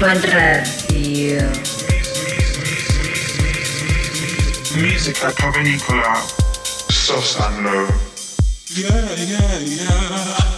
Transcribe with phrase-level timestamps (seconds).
[0.00, 1.40] Urban Radio.
[4.80, 6.14] Music at Provenicola,
[6.88, 7.90] Sauce and Love.
[8.76, 10.57] Yeah, yeah, yeah.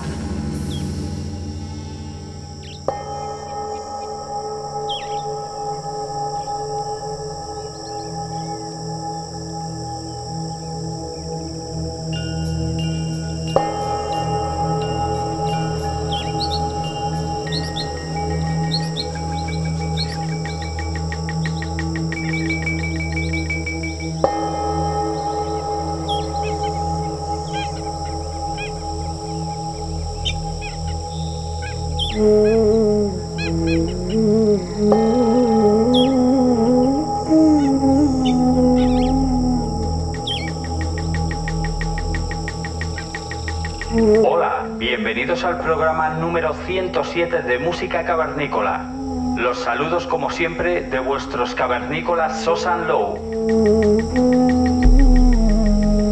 [46.31, 48.89] Número 107 de Música Cavernícola.
[49.35, 53.17] Los saludos como siempre de vuestros cavernícolas Sosan Low.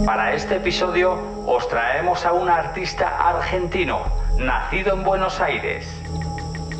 [0.06, 4.02] Para este episodio os traemos a un artista argentino,
[4.38, 5.88] nacido en Buenos Aires.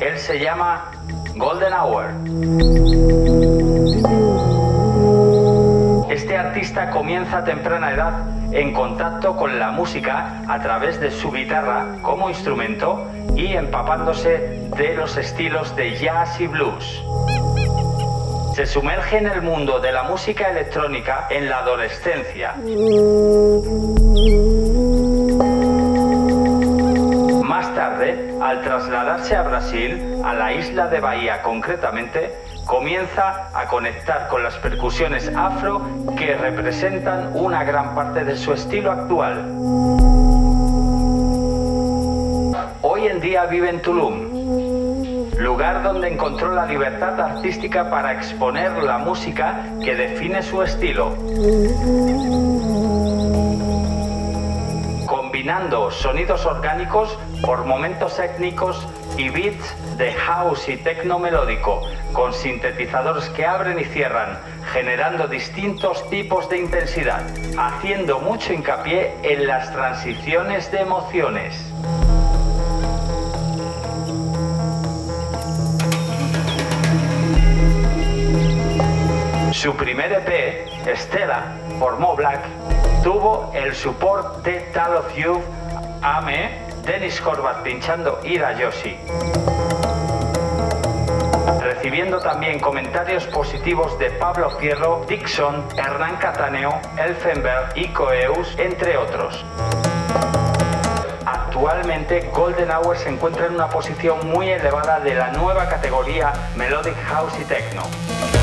[0.00, 0.90] Él se llama
[1.34, 2.10] Golden Hour.
[6.10, 8.12] Este artista comienza a temprana edad
[8.52, 13.06] en contacto con la música a través de su guitarra como instrumento
[13.40, 17.02] y empapándose de los estilos de jazz y blues.
[18.54, 22.54] Se sumerge en el mundo de la música electrónica en la adolescencia.
[27.42, 32.34] Más tarde, al trasladarse a Brasil, a la isla de Bahía concretamente,
[32.66, 35.80] comienza a conectar con las percusiones afro
[36.18, 40.09] que representan una gran parte de su estilo actual.
[43.30, 50.42] Vive en Tulum, lugar donde encontró la libertad artística para exponer la música que define
[50.42, 51.14] su estilo.
[55.06, 58.84] Combinando sonidos orgánicos por momentos étnicos
[59.16, 64.38] y beats de house y techno melódico, con sintetizadores que abren y cierran,
[64.72, 67.22] generando distintos tipos de intensidad,
[67.56, 71.69] haciendo mucho hincapié en las transiciones de emociones.
[79.60, 82.40] Su primer EP, Stella, formó Black,
[83.02, 85.38] tuvo el support de Tal of You,
[86.00, 88.96] Ame, Dennis Horvath pinchando Ira Yoshi
[91.60, 99.44] recibiendo también comentarios positivos de Pablo Fierro, Dixon, Hernán Cataneo, Elfenberg y Coeus, entre otros.
[101.26, 106.96] Actualmente Golden Hour se encuentra en una posición muy elevada de la nueva categoría Melodic
[107.04, 108.39] House y Techno.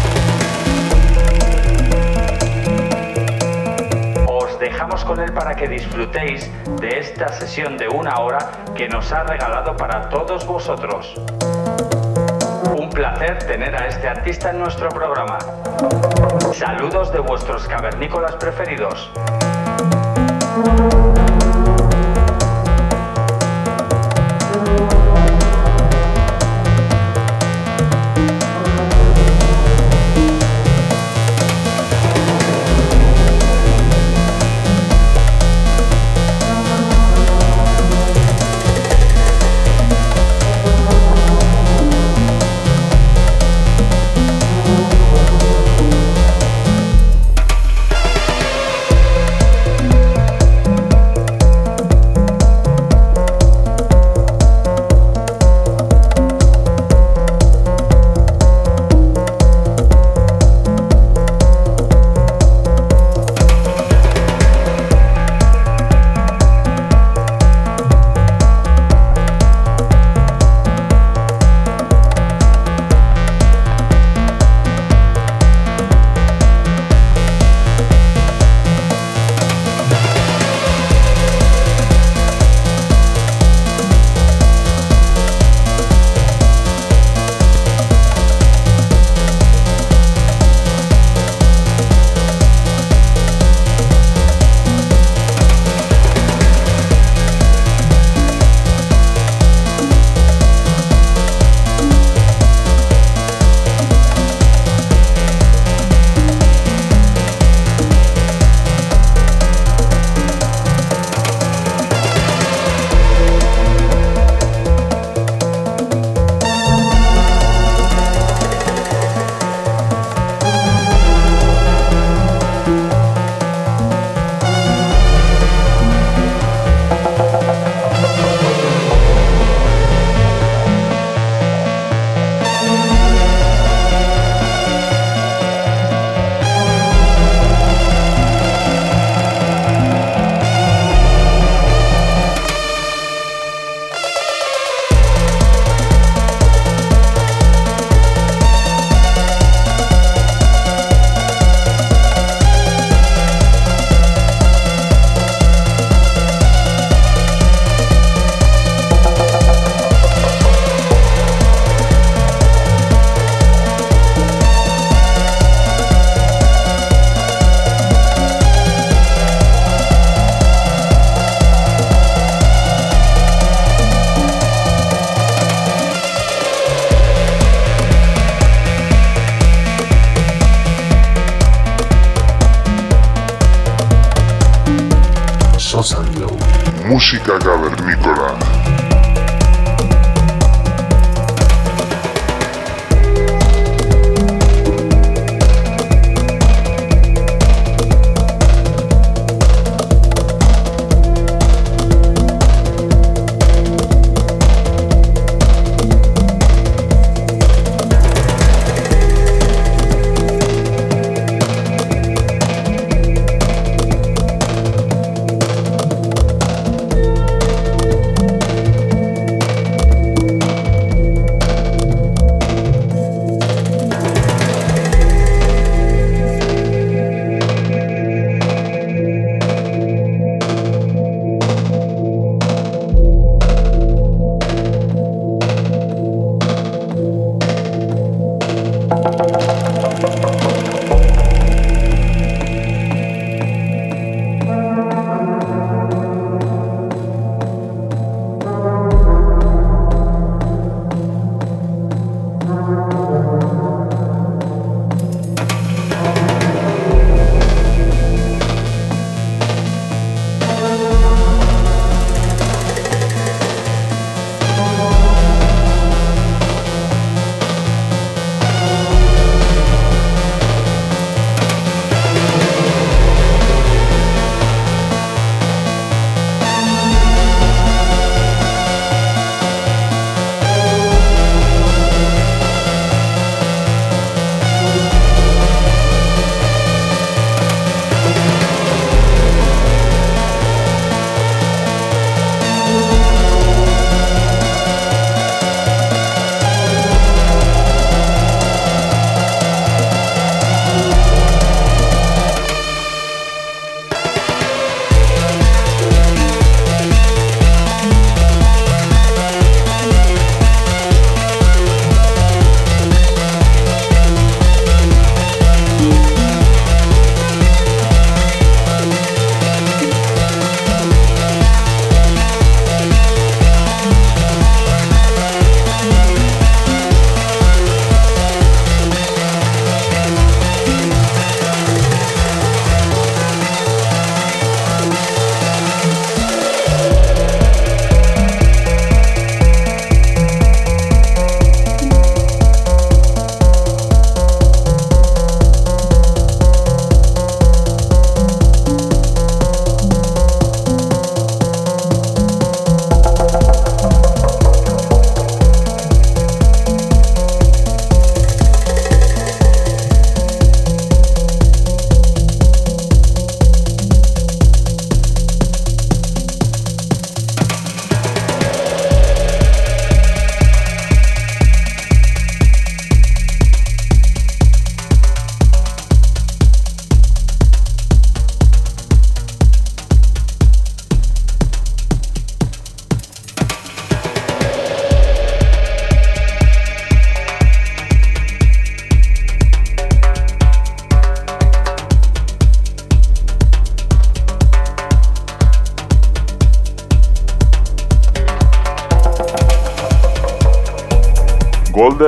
[4.57, 6.49] Os dejamos con él para que disfrutéis
[6.81, 8.39] de esta sesión de una hora
[8.75, 11.13] que nos ha regalado para todos vosotros
[12.97, 15.37] placer tener a este artista en nuestro programa.
[16.51, 19.11] Saludos de vuestros cavernícolas preferidos.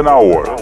[0.10, 0.59] Hour.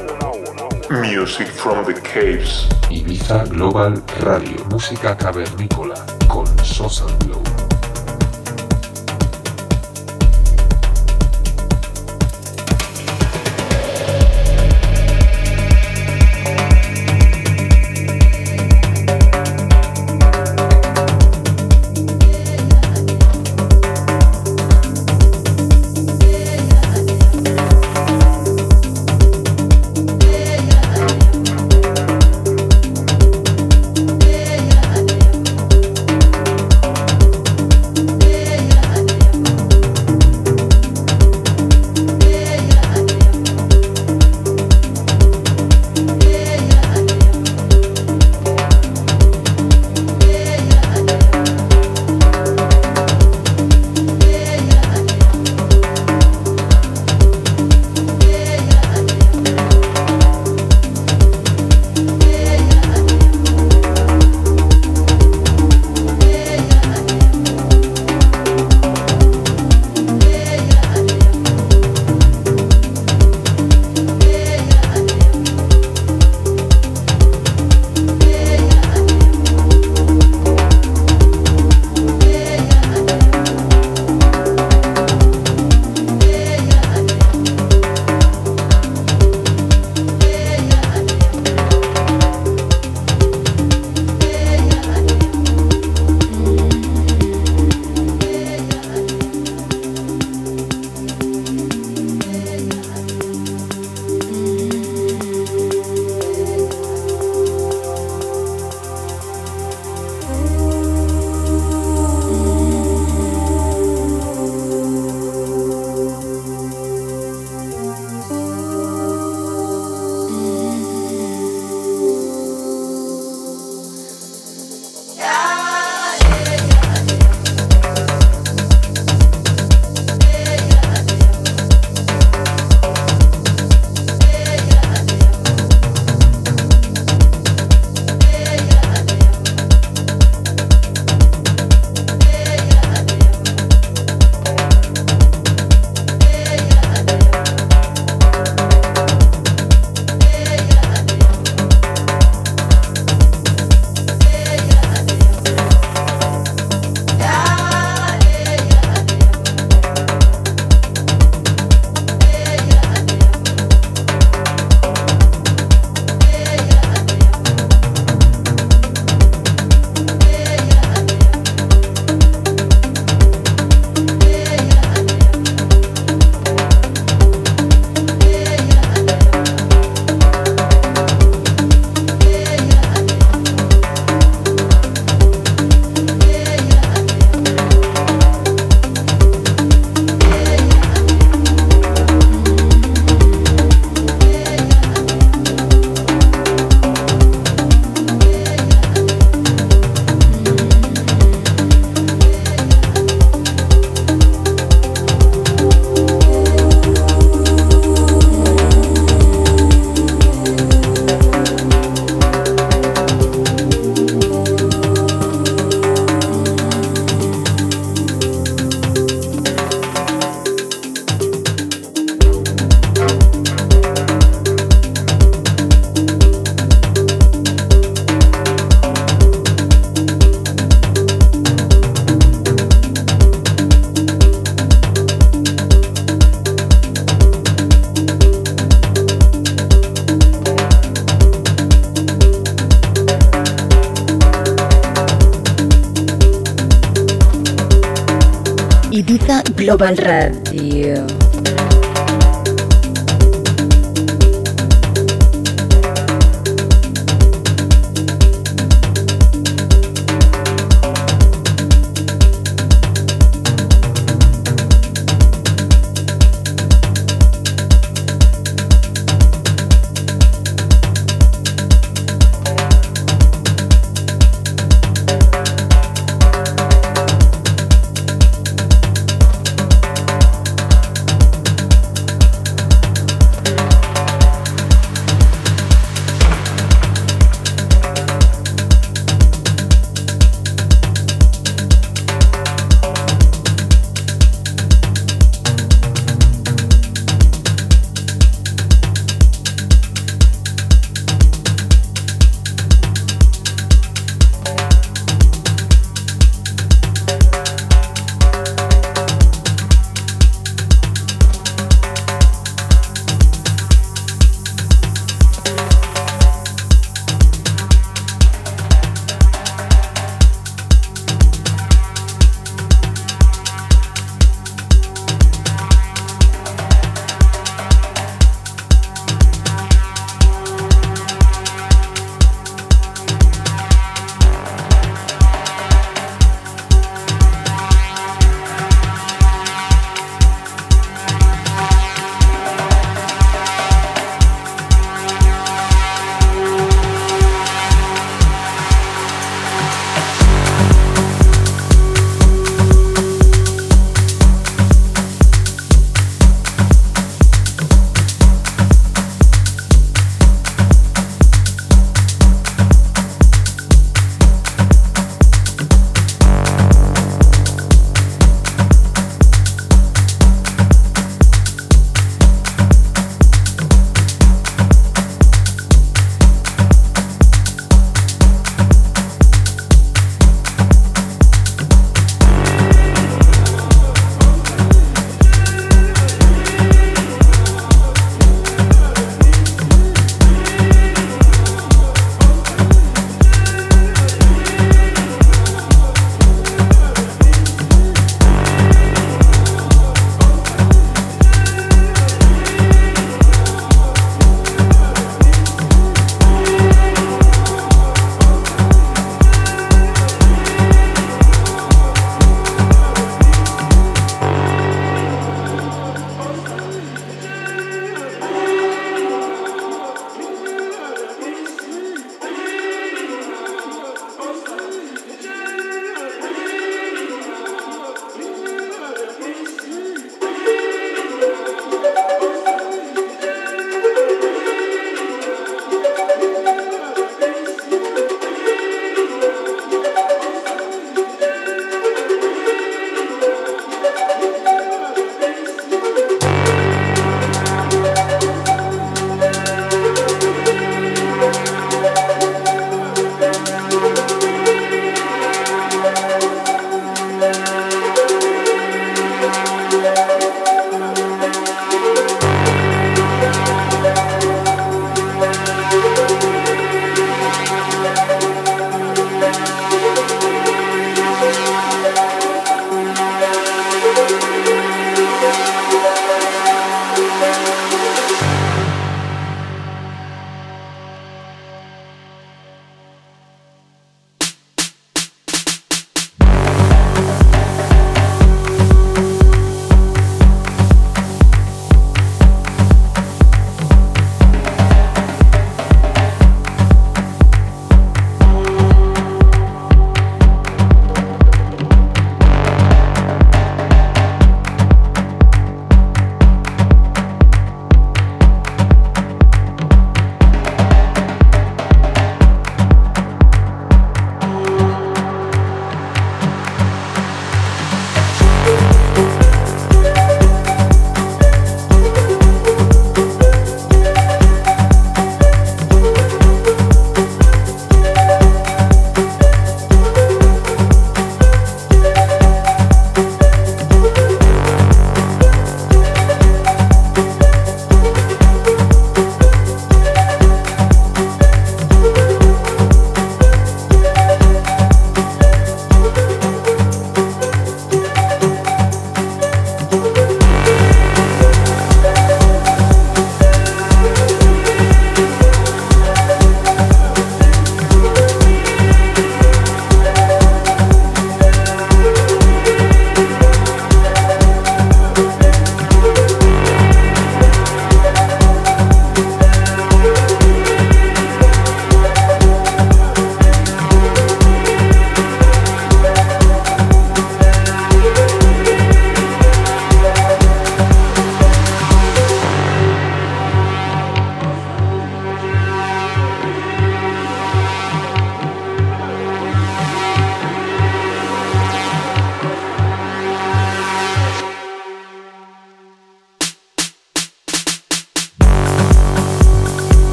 [249.55, 251.05] Global Radio.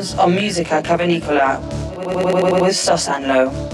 [0.00, 1.60] Sounds on Musica Cavernicola
[2.60, 3.71] with Sosanlo.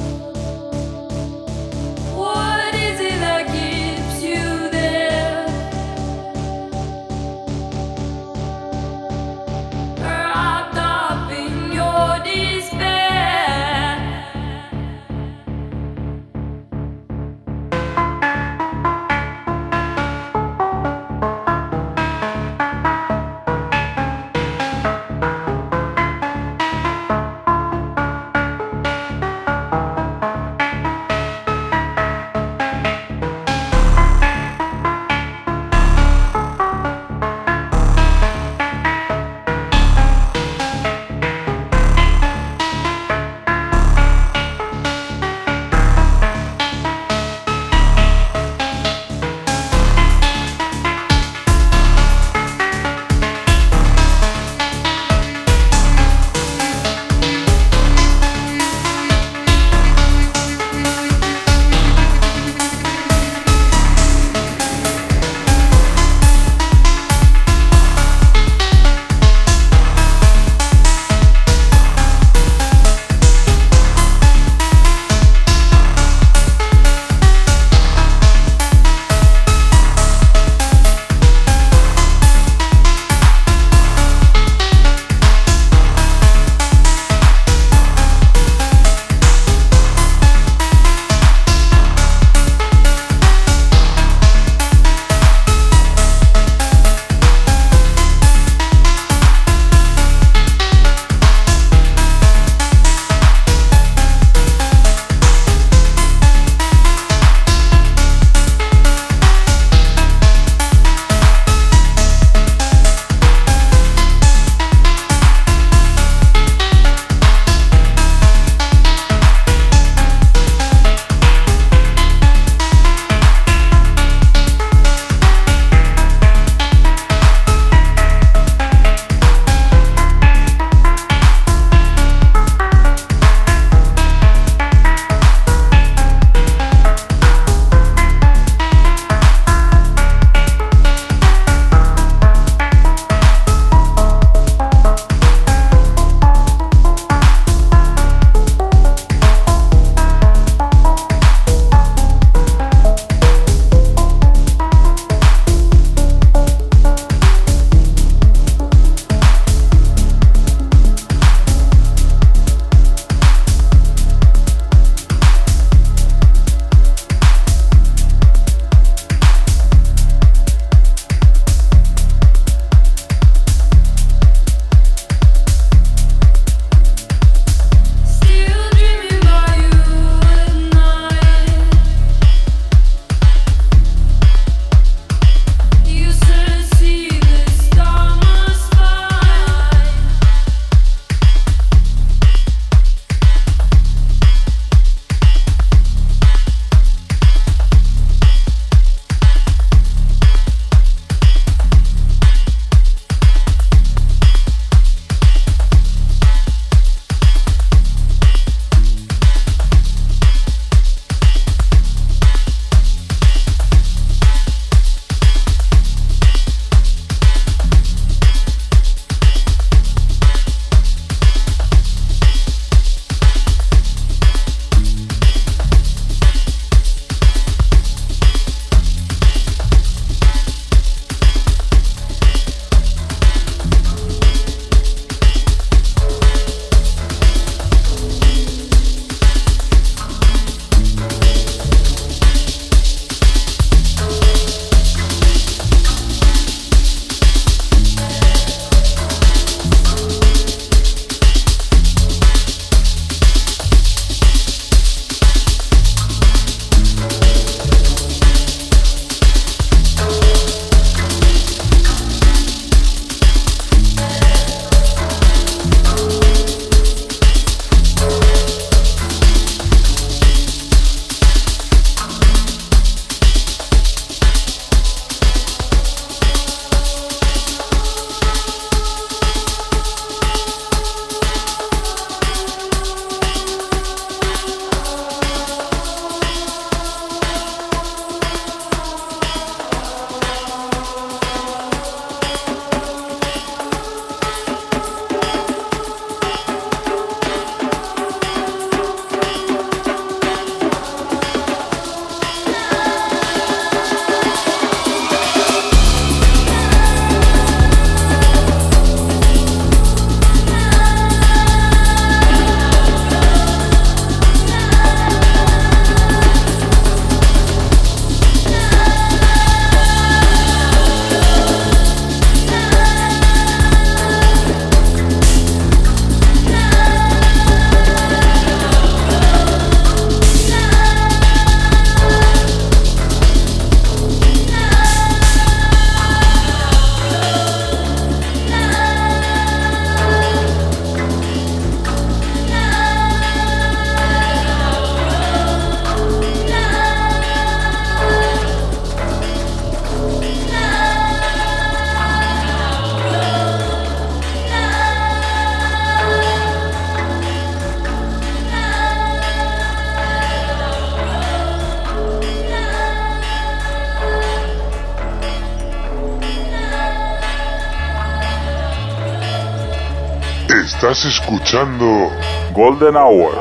[370.80, 372.08] Estás escuchando
[372.52, 373.34] Golden Hour,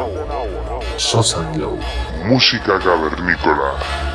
[0.98, 1.46] Sosa
[2.26, 4.07] música cavernícola.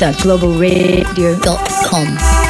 [0.00, 2.49] www.globalradio.com.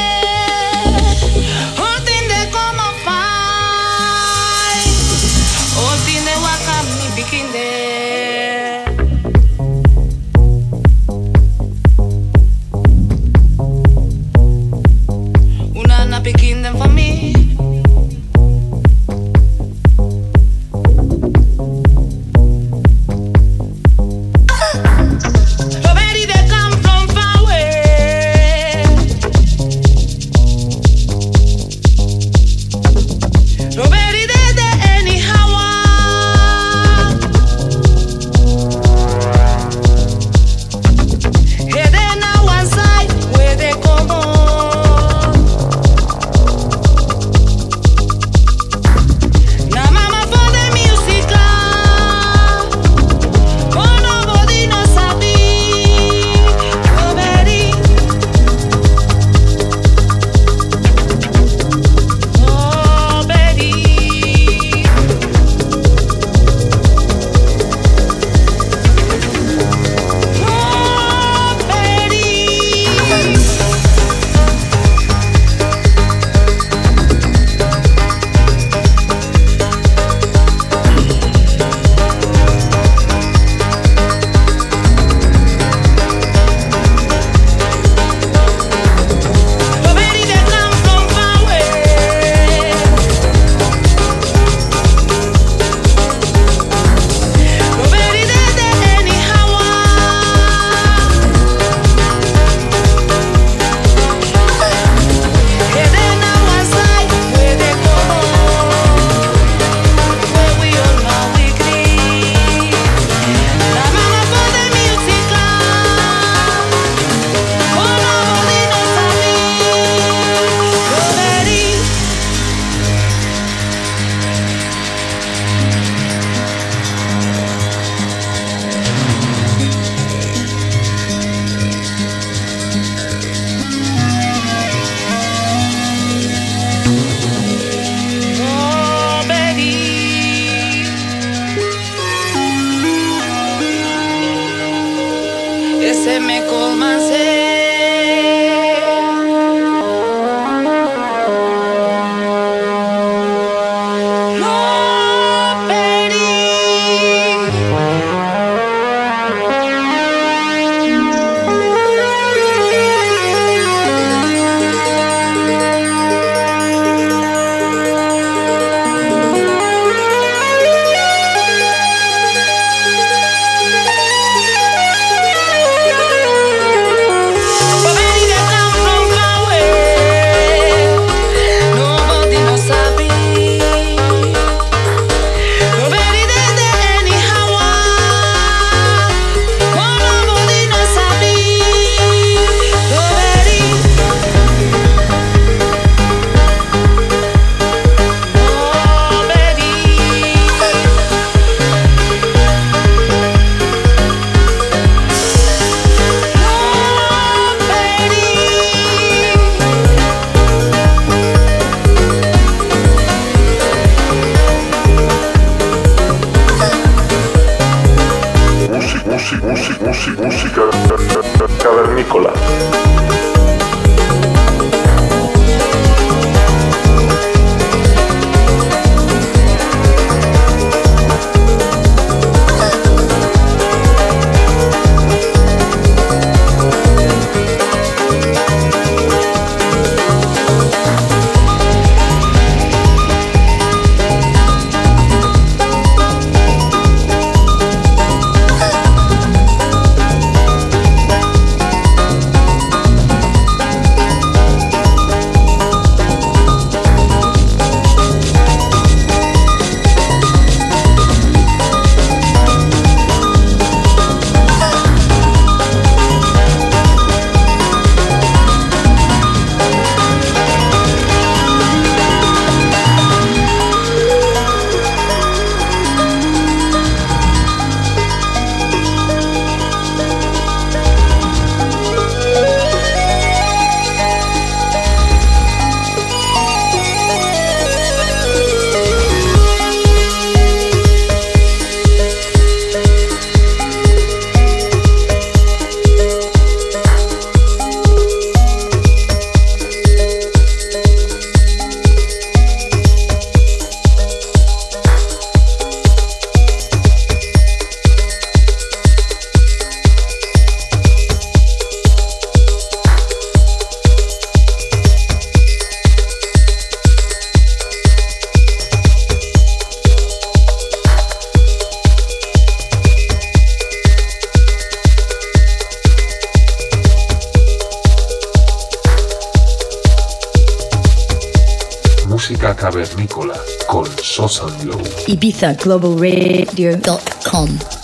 [335.41, 337.80] IbizaGlobalRadio.com cavernícola.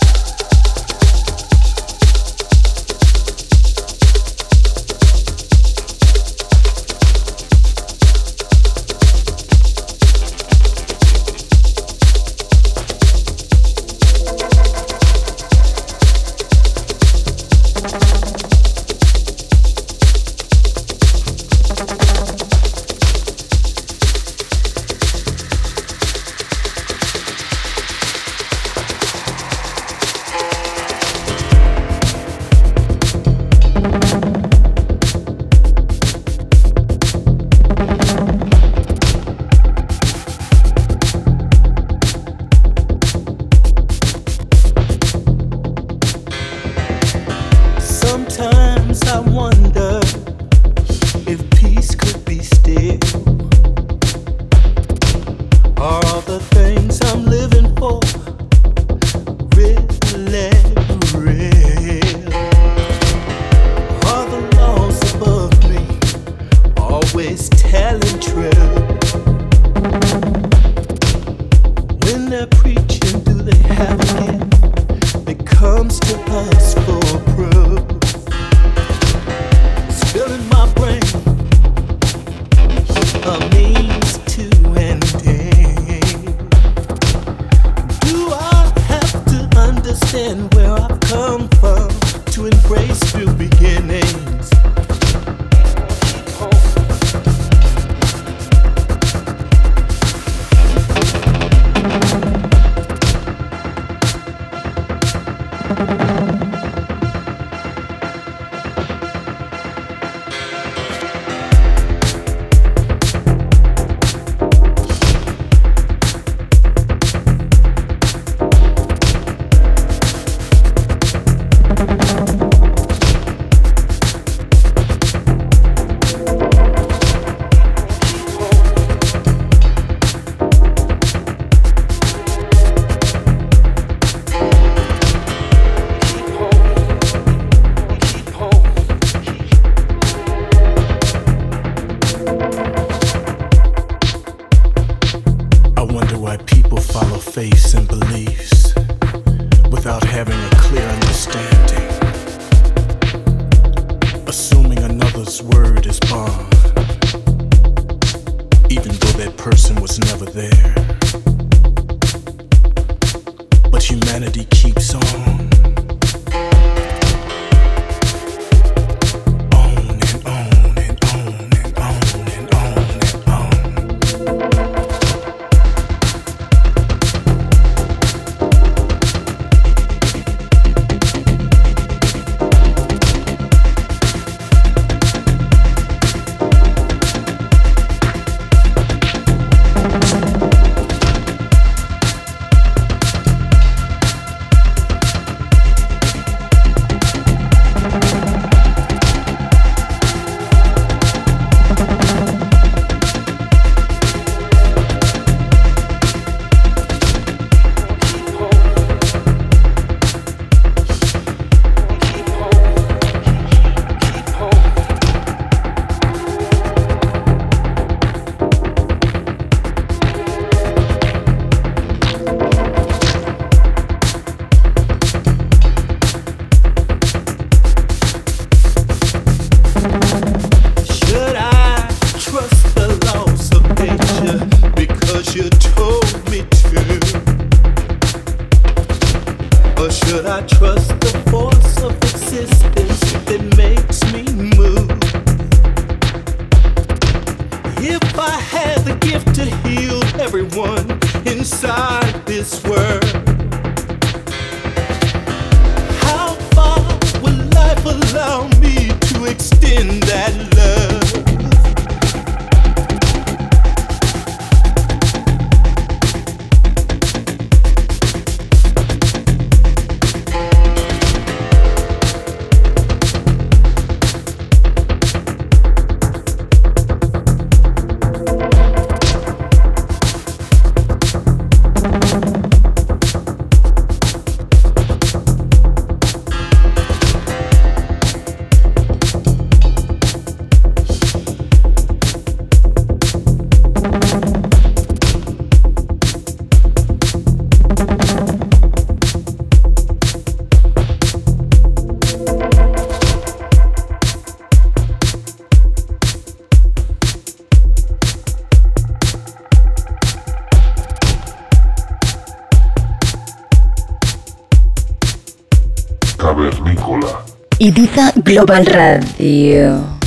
[318.28, 319.97] Global Radio.